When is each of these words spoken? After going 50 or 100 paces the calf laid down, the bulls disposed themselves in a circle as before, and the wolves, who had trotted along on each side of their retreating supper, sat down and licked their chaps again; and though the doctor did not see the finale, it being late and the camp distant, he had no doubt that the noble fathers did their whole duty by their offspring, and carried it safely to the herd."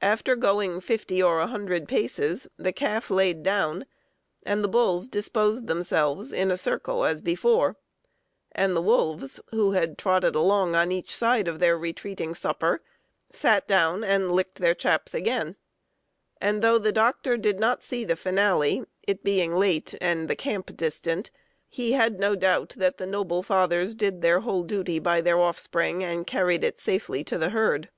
After 0.00 0.34
going 0.34 0.80
50 0.80 1.22
or 1.22 1.40
100 1.40 1.86
paces 1.88 2.46
the 2.56 2.72
calf 2.72 3.10
laid 3.10 3.42
down, 3.42 3.84
the 4.42 4.66
bulls 4.66 5.08
disposed 5.08 5.66
themselves 5.66 6.32
in 6.32 6.50
a 6.50 6.56
circle 6.56 7.04
as 7.04 7.20
before, 7.20 7.76
and 8.52 8.74
the 8.74 8.80
wolves, 8.80 9.42
who 9.50 9.72
had 9.72 9.98
trotted 9.98 10.34
along 10.34 10.74
on 10.74 10.90
each 10.90 11.14
side 11.14 11.46
of 11.46 11.58
their 11.58 11.76
retreating 11.76 12.34
supper, 12.34 12.82
sat 13.30 13.68
down 13.68 14.02
and 14.02 14.32
licked 14.32 14.54
their 14.58 14.74
chaps 14.74 15.12
again; 15.12 15.54
and 16.40 16.62
though 16.62 16.78
the 16.78 16.90
doctor 16.90 17.36
did 17.36 17.60
not 17.60 17.82
see 17.82 18.06
the 18.06 18.16
finale, 18.16 18.84
it 19.02 19.22
being 19.22 19.54
late 19.54 19.94
and 20.00 20.28
the 20.30 20.34
camp 20.34 20.74
distant, 20.78 21.30
he 21.68 21.92
had 21.92 22.18
no 22.18 22.34
doubt 22.34 22.70
that 22.78 22.96
the 22.96 23.06
noble 23.06 23.42
fathers 23.42 23.94
did 23.94 24.22
their 24.22 24.40
whole 24.40 24.62
duty 24.62 24.98
by 24.98 25.20
their 25.20 25.38
offspring, 25.38 26.02
and 26.02 26.26
carried 26.26 26.64
it 26.64 26.80
safely 26.80 27.22
to 27.22 27.36
the 27.36 27.50
herd." 27.50 27.90